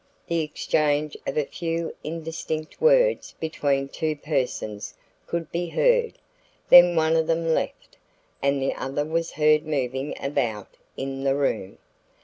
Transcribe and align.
The 0.25 0.39
exchange 0.39 1.15
of 1.27 1.37
a 1.37 1.45
few 1.45 1.95
indistinct 2.03 2.81
words 2.81 3.35
between 3.39 3.87
two 3.87 4.15
persons 4.15 4.95
could 5.27 5.51
be 5.51 5.67
heard; 5.69 6.13
then 6.69 6.95
one 6.95 7.15
of 7.15 7.27
them 7.27 7.47
left, 7.47 7.97
and 8.41 8.59
the 8.59 8.73
other 8.73 9.05
was 9.05 9.33
heard 9.33 9.63
moving 9.63 10.15
about 10.19 10.69
in 10.97 11.23
the 11.23 11.35
room. 11.35 11.77